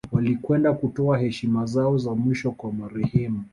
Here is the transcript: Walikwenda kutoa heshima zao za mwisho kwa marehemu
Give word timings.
Walikwenda 0.11 0.73
kutoa 0.73 1.17
heshima 1.17 1.65
zao 1.65 1.97
za 1.97 2.15
mwisho 2.15 2.51
kwa 2.51 2.71
marehemu 2.73 3.43